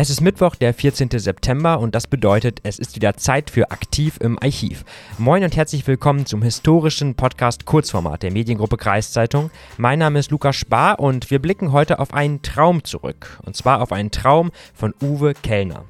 Es 0.00 0.10
ist 0.10 0.20
Mittwoch, 0.20 0.54
der 0.54 0.74
14. 0.74 1.10
September 1.10 1.80
und 1.80 1.96
das 1.96 2.06
bedeutet, 2.06 2.60
es 2.62 2.78
ist 2.78 2.94
wieder 2.94 3.16
Zeit 3.16 3.50
für 3.50 3.72
Aktiv 3.72 4.16
im 4.20 4.38
Archiv. 4.40 4.84
Moin 5.18 5.42
und 5.42 5.56
herzlich 5.56 5.84
willkommen 5.88 6.24
zum 6.24 6.40
historischen 6.40 7.16
Podcast 7.16 7.64
Kurzformat 7.64 8.22
der 8.22 8.30
Mediengruppe 8.30 8.76
Kreiszeitung. 8.76 9.50
Mein 9.76 9.98
Name 9.98 10.20
ist 10.20 10.30
Lukas 10.30 10.54
Spar 10.54 11.00
und 11.00 11.32
wir 11.32 11.42
blicken 11.42 11.72
heute 11.72 11.98
auf 11.98 12.14
einen 12.14 12.42
Traum 12.42 12.84
zurück. 12.84 13.40
Und 13.44 13.56
zwar 13.56 13.82
auf 13.82 13.90
einen 13.90 14.12
Traum 14.12 14.52
von 14.72 14.94
Uwe 15.02 15.34
Kellner. 15.34 15.84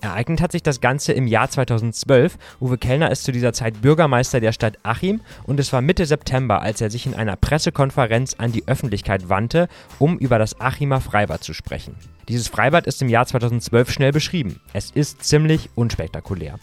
Ereignet 0.00 0.40
hat 0.40 0.52
sich 0.52 0.62
das 0.62 0.80
Ganze 0.80 1.12
im 1.12 1.26
Jahr 1.26 1.50
2012. 1.50 2.38
Uwe 2.60 2.78
Kellner 2.78 3.10
ist 3.10 3.24
zu 3.24 3.32
dieser 3.32 3.52
Zeit 3.52 3.82
Bürgermeister 3.82 4.40
der 4.40 4.52
Stadt 4.52 4.78
Achim 4.84 5.20
und 5.44 5.58
es 5.58 5.72
war 5.72 5.80
Mitte 5.80 6.06
September, 6.06 6.62
als 6.62 6.80
er 6.80 6.90
sich 6.90 7.06
in 7.06 7.14
einer 7.14 7.36
Pressekonferenz 7.36 8.34
an 8.38 8.52
die 8.52 8.66
Öffentlichkeit 8.68 9.28
wandte, 9.28 9.68
um 9.98 10.16
über 10.18 10.38
das 10.38 10.60
Achimer 10.60 11.00
Freibad 11.00 11.42
zu 11.42 11.52
sprechen. 11.52 11.96
Dieses 12.28 12.48
Freibad 12.48 12.86
ist 12.86 13.02
im 13.02 13.08
Jahr 13.08 13.26
2012 13.26 13.90
schnell 13.90 14.12
beschrieben. 14.12 14.60
Es 14.72 14.90
ist 14.90 15.24
ziemlich 15.24 15.70
unspektakulär. 15.74 16.58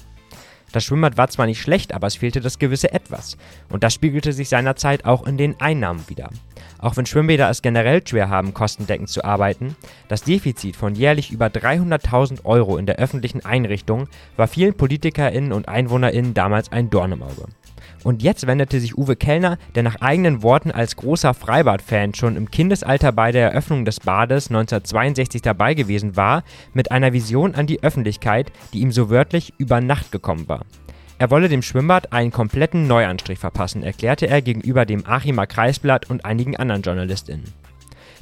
Das 0.72 0.84
Schwimmbad 0.84 1.18
war 1.18 1.30
zwar 1.30 1.46
nicht 1.46 1.62
schlecht, 1.62 1.94
aber 1.94 2.08
es 2.08 2.16
fehlte 2.16 2.42
das 2.42 2.60
gewisse 2.60 2.92
Etwas. 2.92 3.38
Und 3.70 3.84
das 3.84 3.94
spiegelte 3.94 4.34
sich 4.34 4.50
seinerzeit 4.50 5.06
auch 5.06 5.26
in 5.26 5.38
den 5.38 5.60
Einnahmen 5.60 6.04
wieder. 6.08 6.30
Auch 6.86 6.98
wenn 6.98 7.08
Schwimmbäder 7.08 7.50
es 7.50 7.64
generell 7.64 8.06
schwer 8.06 8.30
haben, 8.30 8.54
kostendeckend 8.54 9.10
zu 9.10 9.26
arbeiten, 9.26 9.76
das 10.08 10.22
Defizit 10.22 10.76
von 10.76 10.94
jährlich 10.94 11.32
über 11.32 11.48
300.000 11.48 12.46
Euro 12.46 12.78
in 12.78 12.86
der 12.86 12.98
öffentlichen 12.98 13.44
Einrichtung 13.44 14.08
war 14.38 14.48
vielen 14.48 14.76
PolitikerInnen 14.76 15.52
und 15.52 15.68
EinwohnerInnen 15.68 16.36
damals 16.36 16.72
ein 16.72 16.92
Dorn 16.92 17.14
im 17.14 17.24
Auge. 17.24 17.46
Und 18.04 18.22
jetzt 18.22 18.46
wendete 18.46 18.80
sich 18.80 18.96
Uwe 18.96 19.16
Kellner, 19.16 19.58
der 19.74 19.82
nach 19.82 19.96
eigenen 19.96 20.44
Worten 20.44 20.70
als 20.70 20.96
großer 20.96 21.34
Freibad-Fan 21.34 22.14
schon 22.14 22.38
im 22.38 22.52
Kindesalter 22.52 23.12
bei 23.12 23.32
der 23.32 23.50
Eröffnung 23.50 23.84
des 23.84 24.00
Bades 24.00 24.50
1962 24.50 25.42
dabei 25.42 25.74
gewesen 25.74 26.16
war, 26.16 26.44
mit 26.76 26.92
einer 26.92 27.14
Vision 27.14 27.56
an 27.56 27.66
die 27.66 27.82
Öffentlichkeit, 27.82 28.52
die 28.74 28.82
ihm 28.82 28.92
so 28.92 29.10
wörtlich 29.10 29.56
über 29.58 29.82
Nacht 29.82 30.12
gekommen 30.12 30.48
war. 30.48 30.62
Er 31.18 31.32
wolle 31.32 31.48
dem 31.48 31.62
Schwimmbad 31.62 32.12
einen 32.12 32.32
kompletten 32.32 32.88
Neuanstrich 32.88 33.40
verpassen, 33.40 33.84
erklärte 33.84 34.28
er 34.28 34.42
gegenüber 34.42 34.86
dem 34.86 35.06
Achimer 35.06 35.48
Kreisblatt 35.48 36.10
und 36.10 36.26
einigen 36.26 36.58
anderen 36.58 36.82
JournalistInnen. 36.82 37.54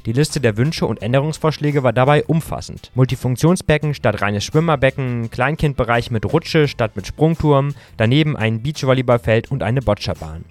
Die 0.06 0.14
Liste 0.14 0.40
der 0.40 0.58
Wünsche 0.58 0.86
und 0.86 1.02
Änderungsvorschläge 1.02 1.82
war 1.82 1.94
dabei 1.94 2.24
umfassend. 2.26 2.92
Multifunktionsbecken 2.94 3.96
statt 3.96 4.22
reines 4.22 4.44
Schwimmerbecken, 4.44 5.32
Kleinkindbereich 5.32 6.12
mit 6.12 6.32
Rutsche 6.32 6.68
statt 6.68 6.96
mit 6.96 7.08
Sprungturm, 7.08 7.74
daneben 7.98 8.36
ein 8.36 8.62
Beachvolleyballfeld 8.62 9.50
und 9.50 9.64
eine 9.64 9.82
Boccerbahn. 9.82 10.46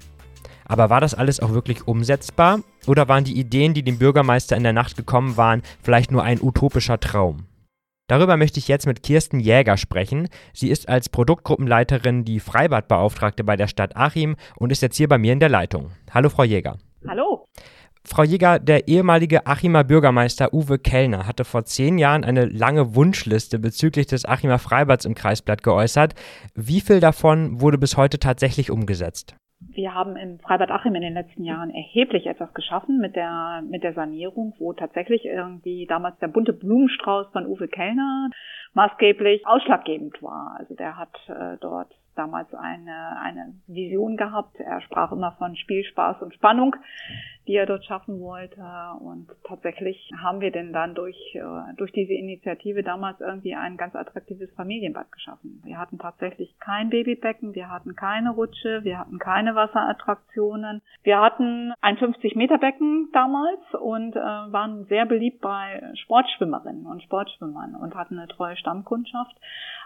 Aber 0.65 0.91
war 0.91 1.01
das 1.01 1.15
alles 1.15 1.39
auch 1.41 1.53
wirklich 1.53 1.87
umsetzbar? 1.87 2.61
Oder 2.87 3.09
waren 3.09 3.25
die 3.25 3.39
Ideen, 3.39 3.75
die 3.75 3.83
dem 3.83 3.99
Bürgermeister 3.99 4.57
in 4.57 4.63
der 4.63 4.73
Nacht 4.73 4.97
gekommen 4.97 5.37
waren, 5.37 5.63
vielleicht 5.83 6.11
nur 6.11 6.23
ein 6.23 6.41
utopischer 6.41 6.99
Traum? 6.99 7.45
Darüber 8.09 8.37
möchte 8.37 8.59
ich 8.59 8.69
jetzt 8.69 8.87
mit 8.87 9.03
Kirsten 9.03 9.41
Jäger 9.41 9.77
sprechen. 9.77 10.29
Sie 10.53 10.69
ist 10.69 10.89
als 10.89 11.09
Produktgruppenleiterin 11.09 12.25
die 12.25 12.41
Freibadbeauftragte 12.41 13.45
bei 13.45 13.57
der 13.57 13.69
Stadt 13.69 13.97
Achim 13.97 14.37
und 14.57 14.71
ist 14.71 14.83
jetzt 14.83 14.97
hier 14.97 15.09
bei 15.09 15.19
mir 15.19 15.33
in 15.33 15.41
der 15.41 15.49
Leitung. 15.49 15.93
Hallo, 16.11 16.29
Frau 16.29 16.45
Jäger. 16.45 16.79
Hallo. 17.07 17.47
Frau 18.05 18.25
Jäger, 18.25 18.59
der 18.59 18.89
ehemalige 18.89 19.47
Achimer 19.47 19.85
Bürgermeister 19.85 20.53
Uwe 20.53 20.79
Kellner 20.79 21.27
hatte 21.27 21.45
vor 21.45 21.65
zehn 21.65 21.99
Jahren 21.99 22.25
eine 22.25 22.47
lange 22.47 22.97
Wunschliste 22.97 23.59
bezüglich 23.59 24.07
des 24.09 24.25
Achimer 24.25 24.59
Freibads 24.59 25.05
im 25.05 25.15
Kreisblatt 25.15 25.63
geäußert. 25.63 26.15
Wie 26.55 26.81
viel 26.81 26.99
davon 26.99 27.61
wurde 27.61 27.79
bis 27.79 27.97
heute 27.97 28.19
tatsächlich 28.19 28.71
umgesetzt? 28.71 29.37
Wir 29.71 29.95
haben 29.95 30.17
im 30.17 30.39
Freibad 30.41 30.71
Achim 30.71 30.95
in 30.95 31.03
den 31.03 31.15
letzten 31.15 31.45
Jahren 31.45 31.71
erheblich 31.71 32.27
etwas 32.27 32.53
geschaffen 32.55 32.99
mit 32.99 33.17
der, 33.17 33.63
mit 33.69 33.83
der 33.83 33.95
Sanierung, 33.95 34.55
wo 34.59 34.73
tatsächlich 34.73 35.25
irgendwie 35.25 35.87
damals 35.87 36.19
der 36.19 36.29
bunte 36.29 36.53
Blumenstrauß 36.53 37.29
von 37.33 37.47
Uwe 37.47 37.69
Kellner 37.69 38.31
maßgeblich 38.75 39.47
ausschlaggebend 39.47 40.23
war. 40.23 40.57
Also 40.59 40.75
der 40.75 40.97
hat 40.97 41.15
äh, 41.29 41.57
dort 41.61 41.93
damals 42.15 42.53
eine, 42.55 43.19
eine 43.21 43.55
Vision 43.67 44.17
gehabt. 44.17 44.59
Er 44.61 44.81
sprach 44.83 45.13
immer 45.13 45.33
von 45.33 45.57
Spiel, 45.57 45.85
Spaß 45.85 46.23
und 46.23 46.35
Spannung 46.35 46.77
die 47.47 47.55
er 47.55 47.67
dort 47.67 47.85
schaffen 47.85 48.21
wollte. 48.21 48.63
Und 49.01 49.29
tatsächlich 49.45 50.11
haben 50.23 50.41
wir 50.41 50.51
denn 50.51 50.73
dann 50.73 50.95
durch, 50.95 51.17
äh, 51.35 51.75
durch 51.77 51.93
diese 51.93 52.13
Initiative 52.13 52.83
damals 52.83 53.21
irgendwie 53.21 53.55
ein 53.55 53.77
ganz 53.77 53.97
attraktives 53.97 54.51
Familienbad 54.55 55.11
geschaffen. 55.11 55.61
Wir 55.65 55.79
hatten 55.79 55.99
tatsächlich 55.99 56.55
kein 56.61 56.91
Babybecken, 56.91 57.55
wir 57.55 57.71
hatten 57.71 57.97
keine 57.97 58.31
Rutsche, 58.31 58.85
wir 58.85 58.99
hatten 58.99 59.19
keine 59.19 59.55
Wasserattraktionen. 59.55 60.83
Wir 61.03 61.21
hatten 61.21 61.73
ein 61.81 61.97
50-Meter-Becken 61.97 63.11
damals 63.13 63.61
und 63.81 64.15
äh, 64.15 64.21
waren 64.21 64.85
sehr 64.85 65.07
beliebt 65.07 65.41
bei 65.41 65.83
Sportschwimmerinnen 65.95 66.87
und 66.87 67.03
Sportschwimmern 67.03 67.75
und 67.75 67.95
hatten 67.95 68.19
eine 68.19 68.29
treue 68.29 68.57
Stammkundschaft. 68.57 69.37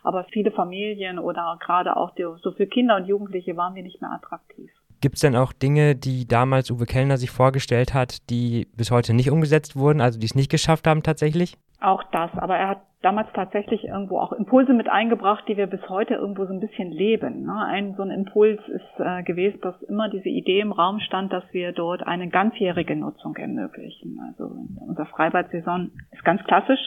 Aber 0.06 0.22
viele 0.30 0.52
Familien 0.52 1.18
oder 1.18 1.58
gerade 1.60 1.96
auch 1.96 2.14
die, 2.14 2.24
so 2.40 2.52
für 2.52 2.68
Kinder 2.68 2.94
und 2.94 3.06
Jugendliche 3.06 3.56
waren 3.56 3.74
wir 3.74 3.82
nicht 3.82 4.00
mehr 4.00 4.12
attraktiv. 4.12 4.70
Gibt 5.00 5.16
es 5.16 5.22
denn 5.22 5.34
auch 5.34 5.52
Dinge, 5.52 5.96
die 5.96 6.28
damals 6.28 6.70
Uwe 6.70 6.86
Kellner 6.86 7.16
sich 7.16 7.32
vorgestellt 7.32 7.92
hat, 7.92 8.30
die 8.30 8.68
bis 8.76 8.92
heute 8.92 9.14
nicht 9.14 9.32
umgesetzt 9.32 9.74
wurden, 9.74 10.00
also 10.00 10.20
die 10.20 10.26
es 10.26 10.36
nicht 10.36 10.48
geschafft 10.48 10.86
haben 10.86 11.02
tatsächlich? 11.02 11.56
Auch 11.80 12.04
das, 12.12 12.30
aber 12.36 12.56
er 12.56 12.68
hat 12.68 12.82
damals 13.02 13.26
tatsächlich 13.34 13.82
irgendwo 13.82 14.20
auch 14.20 14.30
Impulse 14.30 14.74
mit 14.74 14.88
eingebracht, 14.88 15.42
die 15.48 15.56
wir 15.56 15.66
bis 15.66 15.86
heute 15.88 16.14
irgendwo 16.14 16.46
so 16.46 16.52
ein 16.52 16.60
bisschen 16.60 16.92
leben. 16.92 17.44
Ne? 17.44 17.64
Ein 17.66 17.94
so 17.96 18.02
ein 18.02 18.12
Impuls 18.12 18.60
ist 18.68 19.00
äh, 19.00 19.24
gewesen, 19.24 19.60
dass 19.60 19.82
immer 19.82 20.08
diese 20.08 20.28
Idee 20.28 20.60
im 20.60 20.70
Raum 20.70 21.00
stand, 21.00 21.32
dass 21.32 21.44
wir 21.50 21.72
dort 21.72 22.06
eine 22.06 22.28
ganzjährige 22.28 22.94
Nutzung 22.94 23.34
ermöglichen. 23.36 24.20
Also 24.28 24.52
unser 24.86 25.06
Freibad-Saison 25.06 25.90
ist 26.12 26.24
ganz 26.24 26.44
klassisch 26.44 26.80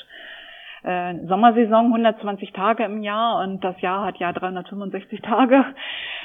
äh, 0.84 1.16
Sommersaison 1.28 1.86
120 1.88 2.54
Tage 2.54 2.84
im 2.84 3.04
Jahr 3.04 3.42
und 3.44 3.64
das 3.64 3.80
Jahr 3.82 4.06
hat 4.06 4.18
ja 4.18 4.32
365 4.32 5.22
Tage 5.22 5.66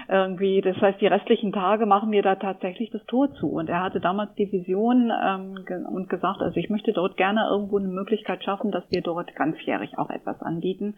irgendwie. 0.08 0.60
Das 0.60 0.76
heißt, 0.76 1.00
die 1.00 1.06
restlichen 1.06 1.52
Tage 1.52 1.86
machen 1.86 2.10
wir 2.10 2.22
da 2.22 2.36
tatsächlich 2.36 2.90
das 2.90 3.04
Tor 3.06 3.32
zu. 3.34 3.48
Und 3.48 3.68
er 3.68 3.82
hatte 3.82 4.00
damals 4.00 4.34
die 4.34 4.50
Vision 4.50 5.12
ähm, 5.24 5.64
ge 5.66 5.84
und 5.84 6.08
gesagt, 6.08 6.40
also 6.40 6.56
ich 6.56 6.70
möchte 6.70 6.92
dort 6.92 7.16
gerne 7.16 7.48
irgendwo 7.50 7.78
eine 7.78 7.88
Möglichkeit 7.88 8.44
schaffen, 8.44 8.70
dass 8.70 8.84
wir 8.90 9.02
dort 9.02 9.34
ganzjährig 9.34 9.98
auch 9.98 10.10
etwas 10.10 10.40
anbieten. 10.42 10.96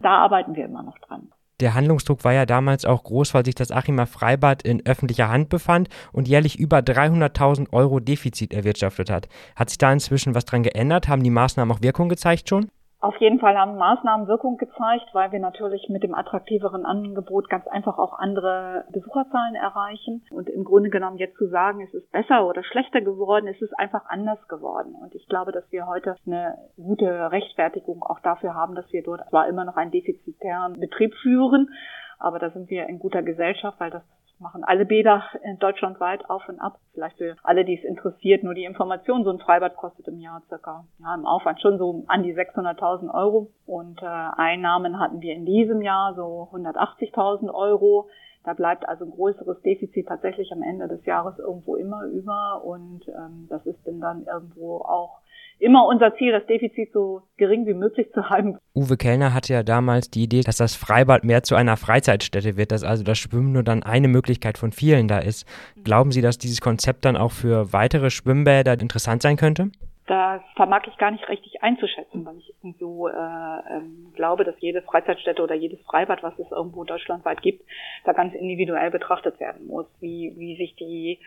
Da 0.00 0.18
arbeiten 0.18 0.56
wir 0.56 0.64
immer 0.64 0.82
noch 0.82 0.98
dran. 0.98 1.28
Der 1.60 1.74
Handlungsdruck 1.74 2.24
war 2.24 2.32
ja 2.32 2.46
damals 2.46 2.86
auch 2.86 3.04
groß, 3.04 3.34
weil 3.34 3.44
sich 3.44 3.54
das 3.54 3.70
Achimer 3.70 4.06
Freibad 4.06 4.62
in 4.62 4.84
öffentlicher 4.86 5.28
Hand 5.28 5.50
befand 5.50 5.90
und 6.10 6.26
jährlich 6.26 6.58
über 6.58 6.78
300.000 6.78 7.70
Euro 7.72 8.00
Defizit 8.00 8.54
erwirtschaftet 8.54 9.10
hat. 9.10 9.28
Hat 9.56 9.68
sich 9.68 9.76
da 9.76 9.92
inzwischen 9.92 10.34
was 10.34 10.46
dran 10.46 10.62
geändert? 10.62 11.08
Haben 11.08 11.22
die 11.22 11.30
Maßnahmen 11.30 11.76
auch 11.76 11.82
Wirkung 11.82 12.08
gezeigt 12.08 12.48
schon? 12.48 12.70
Auf 13.02 13.16
jeden 13.16 13.38
Fall 13.38 13.56
haben 13.56 13.78
Maßnahmen 13.78 14.28
Wirkung 14.28 14.58
gezeigt, 14.58 15.08
weil 15.14 15.32
wir 15.32 15.38
natürlich 15.38 15.88
mit 15.88 16.02
dem 16.02 16.14
attraktiveren 16.14 16.84
Angebot 16.84 17.48
ganz 17.48 17.66
einfach 17.66 17.96
auch 17.96 18.18
andere 18.18 18.84
Besucherzahlen 18.90 19.54
erreichen. 19.54 20.22
Und 20.30 20.50
im 20.50 20.64
Grunde 20.64 20.90
genommen 20.90 21.16
jetzt 21.16 21.38
zu 21.38 21.48
sagen, 21.48 21.80
es 21.80 21.94
ist 21.94 22.12
besser 22.12 22.46
oder 22.46 22.62
schlechter 22.62 23.00
geworden, 23.00 23.48
es 23.48 23.62
ist 23.62 23.72
einfach 23.78 24.04
anders 24.06 24.46
geworden. 24.48 24.94
Und 25.00 25.14
ich 25.14 25.26
glaube, 25.28 25.50
dass 25.50 25.64
wir 25.72 25.86
heute 25.86 26.14
eine 26.26 26.58
gute 26.76 27.32
Rechtfertigung 27.32 28.02
auch 28.02 28.20
dafür 28.20 28.54
haben, 28.54 28.74
dass 28.74 28.92
wir 28.92 29.02
dort 29.02 29.26
zwar 29.30 29.48
immer 29.48 29.64
noch 29.64 29.76
einen 29.76 29.92
defizitären 29.92 30.78
Betrieb 30.78 31.14
führen, 31.22 31.70
aber 32.18 32.38
da 32.38 32.50
sind 32.50 32.68
wir 32.68 32.86
in 32.86 32.98
guter 32.98 33.22
Gesellschaft, 33.22 33.80
weil 33.80 33.90
das 33.90 34.02
machen 34.40 34.64
alle 34.64 34.84
Bäder 34.86 35.22
in 35.42 35.58
Deutschland 35.58 36.00
weit 36.00 36.28
auf 36.28 36.48
und 36.48 36.58
ab. 36.60 36.78
Vielleicht 36.94 37.18
für 37.18 37.36
alle, 37.42 37.64
die 37.64 37.78
es 37.78 37.84
interessiert, 37.84 38.42
nur 38.42 38.54
die 38.54 38.64
Information. 38.64 39.24
So 39.24 39.30
ein 39.30 39.38
Freibad 39.38 39.76
kostet 39.76 40.08
im 40.08 40.18
Jahr 40.18 40.42
circa, 40.48 40.84
ja, 40.98 41.14
im 41.14 41.26
Aufwand 41.26 41.60
schon 41.60 41.78
so 41.78 42.04
an 42.08 42.22
die 42.22 42.34
600.000 42.34 43.12
Euro. 43.12 43.50
Und 43.66 44.02
äh, 44.02 44.06
Einnahmen 44.06 44.98
hatten 44.98 45.20
wir 45.20 45.34
in 45.34 45.46
diesem 45.46 45.82
Jahr 45.82 46.14
so 46.14 46.48
180.000 46.52 47.52
Euro. 47.52 48.08
Da 48.42 48.54
bleibt 48.54 48.88
also 48.88 49.04
ein 49.04 49.10
größeres 49.10 49.60
Defizit 49.62 50.08
tatsächlich 50.08 50.50
am 50.52 50.62
Ende 50.62 50.88
des 50.88 51.04
Jahres 51.04 51.38
irgendwo 51.38 51.76
immer 51.76 52.04
über. 52.04 52.62
Und 52.64 53.06
ähm, 53.08 53.46
das 53.50 53.64
ist 53.66 53.86
denn 53.86 54.00
dann 54.00 54.24
irgendwo 54.24 54.78
auch 54.78 55.20
immer 55.60 55.86
unser 55.86 56.14
Ziel, 56.16 56.32
das 56.32 56.46
Defizit 56.46 56.92
so 56.92 57.22
gering 57.36 57.66
wie 57.66 57.74
möglich 57.74 58.10
zu 58.12 58.28
halten. 58.28 58.58
Uwe 58.74 58.96
Kellner 58.96 59.34
hatte 59.34 59.52
ja 59.52 59.62
damals 59.62 60.10
die 60.10 60.24
Idee, 60.24 60.40
dass 60.40 60.56
das 60.56 60.74
Freibad 60.74 61.24
mehr 61.24 61.42
zu 61.42 61.54
einer 61.54 61.76
Freizeitstätte 61.76 62.56
wird, 62.56 62.72
dass 62.72 62.84
also 62.84 63.04
das 63.04 63.18
Schwimmen 63.18 63.52
nur 63.52 63.62
dann 63.62 63.82
eine 63.82 64.08
Möglichkeit 64.08 64.58
von 64.58 64.72
vielen 64.72 65.08
da 65.08 65.18
ist. 65.18 65.46
Glauben 65.84 66.12
Sie, 66.12 66.22
dass 66.22 66.38
dieses 66.38 66.60
Konzept 66.60 67.04
dann 67.04 67.16
auch 67.16 67.32
für 67.32 67.72
weitere 67.72 68.10
Schwimmbäder 68.10 68.72
interessant 68.72 69.22
sein 69.22 69.36
könnte? 69.36 69.70
Das 70.06 70.40
vermag 70.56 70.82
ich 70.88 70.96
gar 70.96 71.12
nicht 71.12 71.28
richtig 71.28 71.62
einzuschätzen, 71.62 72.26
weil 72.26 72.36
ich 72.38 72.52
so 72.80 73.06
äh, 73.06 73.12
ähm, 73.12 74.12
glaube, 74.16 74.42
dass 74.42 74.56
jede 74.58 74.82
Freizeitstätte 74.82 75.40
oder 75.40 75.54
jedes 75.54 75.80
Freibad, 75.82 76.22
was 76.24 76.36
es 76.36 76.50
irgendwo 76.50 76.82
deutschlandweit 76.82 77.42
gibt, 77.42 77.64
da 78.04 78.12
ganz 78.12 78.34
individuell 78.34 78.90
betrachtet 78.90 79.38
werden 79.38 79.68
muss, 79.68 79.86
wie, 80.00 80.34
wie 80.36 80.56
sich 80.56 80.74
die, 80.74 81.20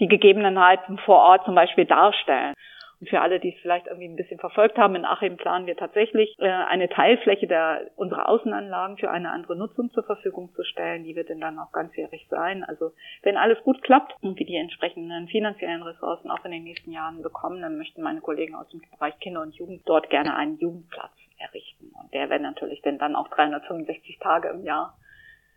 die 0.00 0.08
Gegebenheiten 0.08 0.98
vor 0.98 1.18
Ort 1.18 1.44
zum 1.44 1.54
Beispiel 1.54 1.84
darstellen. 1.84 2.54
Und 3.00 3.08
für 3.08 3.20
alle, 3.20 3.40
die 3.40 3.54
es 3.54 3.60
vielleicht 3.60 3.86
irgendwie 3.86 4.08
ein 4.08 4.16
bisschen 4.16 4.38
verfolgt 4.38 4.78
haben, 4.78 4.94
in 4.94 5.04
Achim 5.04 5.36
planen 5.36 5.66
wir 5.66 5.76
tatsächlich 5.76 6.34
äh, 6.38 6.48
eine 6.48 6.88
Teilfläche 6.88 7.46
der 7.46 7.90
unserer 7.96 8.28
Außenanlagen 8.28 8.98
für 8.98 9.10
eine 9.10 9.30
andere 9.30 9.56
Nutzung 9.56 9.90
zur 9.92 10.04
Verfügung 10.04 10.52
zu 10.54 10.64
stellen. 10.64 11.04
Die 11.04 11.16
wird 11.16 11.30
dann 11.30 11.58
auch 11.58 11.72
ganzjährig 11.72 12.26
sein. 12.30 12.64
Also 12.64 12.92
wenn 13.22 13.36
alles 13.36 13.62
gut 13.62 13.82
klappt 13.82 14.14
und 14.22 14.38
wir 14.38 14.46
die 14.46 14.56
entsprechenden 14.56 15.28
finanziellen 15.28 15.82
Ressourcen 15.82 16.30
auch 16.30 16.44
in 16.44 16.52
den 16.52 16.64
nächsten 16.64 16.92
Jahren 16.92 17.22
bekommen, 17.22 17.60
dann 17.60 17.78
möchten 17.78 18.02
meine 18.02 18.20
Kollegen 18.20 18.54
aus 18.54 18.68
dem 18.68 18.80
Bereich 18.90 19.18
Kinder 19.20 19.42
und 19.42 19.54
Jugend 19.54 19.82
dort 19.86 20.10
gerne 20.10 20.36
einen 20.36 20.58
Jugendplatz 20.58 21.12
errichten. 21.38 21.92
Und 22.00 22.12
der 22.14 22.30
wäre 22.30 22.40
natürlich 22.40 22.80
denn 22.82 22.98
dann 22.98 23.16
auch 23.16 23.28
365 23.28 24.18
Tage 24.18 24.48
im 24.48 24.64
Jahr 24.64 24.96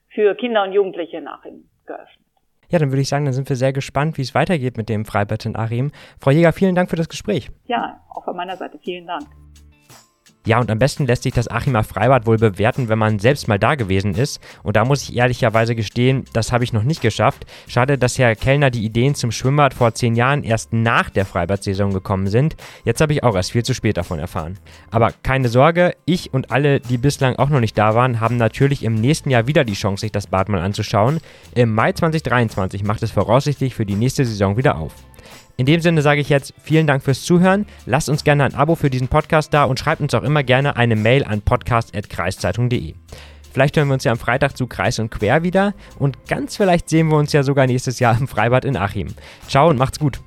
für 0.09 0.35
Kinder 0.35 0.63
und 0.63 0.73
Jugendliche 0.73 1.21
nach 1.21 1.45
ihm 1.45 1.69
geöffnet. 1.85 2.26
Ja, 2.69 2.79
dann 2.79 2.91
würde 2.91 3.01
ich 3.01 3.07
sagen, 3.07 3.25
dann 3.25 3.33
sind 3.33 3.47
wir 3.49 3.55
sehr 3.55 3.73
gespannt, 3.73 4.17
wie 4.17 4.21
es 4.21 4.35
weitergeht 4.35 4.77
mit 4.77 4.89
dem 4.89 5.05
Freibad 5.05 5.45
in 5.45 5.55
Achim. 5.55 5.91
Frau 6.19 6.31
Jäger, 6.31 6.51
vielen 6.51 6.75
Dank 6.75 6.89
für 6.89 6.95
das 6.95 7.09
Gespräch. 7.09 7.49
Ja, 7.65 8.01
auch 8.09 8.25
von 8.25 8.35
meiner 8.35 8.57
Seite 8.57 8.77
vielen 8.83 9.07
Dank. 9.07 9.25
Ja, 10.47 10.61
und 10.61 10.71
am 10.71 10.79
besten 10.79 11.05
lässt 11.05 11.23
sich 11.23 11.33
das 11.33 11.51
Achimer 11.51 11.83
Freibad 11.83 12.25
wohl 12.25 12.37
bewerten, 12.37 12.87
wenn 12.87 12.97
man 12.97 13.19
selbst 13.19 13.49
mal 13.49 13.59
da 13.59 13.75
gewesen 13.75 14.15
ist. 14.15 14.39
Und 14.63 14.77
da 14.77 14.85
muss 14.85 15.01
ich 15.01 15.17
ehrlicherweise 15.17 15.75
gestehen, 15.75 16.23
das 16.31 16.53
habe 16.53 16.63
ich 16.63 16.71
noch 16.71 16.83
nicht 16.83 17.01
geschafft. 17.01 17.45
Schade, 17.67 17.97
dass 17.97 18.17
Herr 18.17 18.33
Kellner 18.33 18.69
die 18.69 18.85
Ideen 18.85 19.13
zum 19.13 19.33
Schwimmbad 19.33 19.73
vor 19.73 19.93
zehn 19.93 20.15
Jahren 20.15 20.43
erst 20.43 20.71
nach 20.71 21.09
der 21.09 21.25
Freibad-Saison 21.25 21.91
gekommen 21.91 22.27
sind. 22.27 22.55
Jetzt 22.85 23.01
habe 23.01 23.11
ich 23.11 23.23
auch 23.23 23.35
erst 23.35 23.51
viel 23.51 23.63
zu 23.63 23.73
spät 23.73 23.97
davon 23.97 24.19
erfahren. 24.19 24.57
Aber 24.89 25.11
keine 25.21 25.49
Sorge, 25.49 25.95
ich 26.05 26.33
und 26.33 26.49
alle, 26.49 26.79
die 26.79 26.97
bislang 26.97 27.35
auch 27.35 27.49
noch 27.49 27.59
nicht 27.59 27.77
da 27.77 27.93
waren, 27.93 28.21
haben 28.21 28.37
natürlich 28.37 28.83
im 28.83 28.95
nächsten 28.95 29.29
Jahr 29.29 29.47
wieder 29.47 29.65
die 29.65 29.73
Chance, 29.73 29.99
sich 29.99 30.13
das 30.13 30.27
Bad 30.27 30.47
mal 30.47 30.61
anzuschauen. 30.61 31.19
Im 31.55 31.75
Mai 31.75 31.91
2023 31.91 32.85
macht 32.85 33.03
es 33.03 33.11
voraussichtlich 33.11 33.75
für 33.75 33.85
die 33.85 33.95
nächste 33.95 34.23
Saison 34.23 34.55
wieder 34.55 34.77
auf. 34.77 34.93
In 35.57 35.65
dem 35.65 35.81
Sinne 35.81 36.03
sage 36.03 36.21
ich 36.21 36.29
jetzt 36.29 36.53
vielen 36.61 36.85
Dank 36.85 37.03
fürs 37.03 37.23
Zuhören. 37.23 37.65
Lasst 37.87 38.09
uns 38.09 38.23
gerne 38.23 38.43
ein 38.43 38.53
Abo 38.53 38.75
für 38.75 38.91
diesen 38.91 39.07
Podcast 39.07 39.53
da 39.55 39.63
und 39.63 39.79
schreibt 39.79 40.01
uns 40.01 40.13
auch 40.13 40.21
immer 40.21 40.43
gerne 40.43 40.75
eine 40.75 40.95
Mail 40.95 41.23
an 41.23 41.41
podcast.kreiszeitung.de. 41.41 42.93
Vielleicht 43.51 43.75
hören 43.75 43.87
wir 43.87 43.95
uns 43.95 44.03
ja 44.03 44.11
am 44.11 44.19
Freitag 44.19 44.55
zu 44.55 44.67
Kreis 44.67 44.99
und 44.99 45.09
Quer 45.09 45.41
wieder 45.41 45.73
und 45.97 46.27
ganz 46.27 46.55
vielleicht 46.55 46.89
sehen 46.89 47.07
wir 47.07 47.17
uns 47.17 47.33
ja 47.33 47.41
sogar 47.41 47.65
nächstes 47.65 47.99
Jahr 47.99 48.15
im 48.19 48.27
Freibad 48.27 48.65
in 48.65 48.77
Achim. 48.77 49.15
Ciao 49.47 49.67
und 49.67 49.77
macht's 49.77 49.97
gut. 49.97 50.19